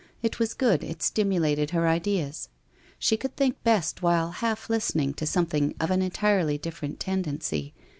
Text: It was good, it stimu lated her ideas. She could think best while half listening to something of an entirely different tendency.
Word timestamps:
It 0.23 0.39
was 0.39 0.55
good, 0.55 0.83
it 0.83 0.97
stimu 0.97 1.39
lated 1.39 1.69
her 1.73 1.87
ideas. 1.87 2.49
She 2.97 3.17
could 3.17 3.35
think 3.35 3.61
best 3.63 4.01
while 4.01 4.31
half 4.31 4.67
listening 4.67 5.13
to 5.13 5.27
something 5.27 5.75
of 5.79 5.91
an 5.91 6.01
entirely 6.01 6.57
different 6.57 6.99
tendency. 6.99 7.75